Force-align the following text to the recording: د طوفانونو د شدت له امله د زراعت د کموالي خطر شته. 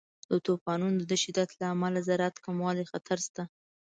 د 0.29 0.31
طوفانونو 0.45 0.99
د 1.09 1.13
شدت 1.23 1.49
له 1.59 1.65
امله 1.73 1.99
د 2.01 2.05
زراعت 2.07 2.35
د 2.37 2.43
کموالي 2.45 2.83
خطر 2.91 3.17
شته. 3.27 3.43